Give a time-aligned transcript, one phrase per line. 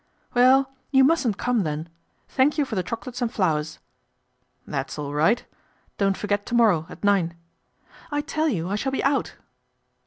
[0.33, 0.71] 'Well!
[0.89, 1.87] you mustn't come, then.
[2.27, 3.77] Thank you for the chocolates and flowers."'
[4.67, 5.45] That's all right.
[5.99, 7.35] Don't forget to morrow at*, nine.""
[8.11, 9.35] I tell you I shall be out."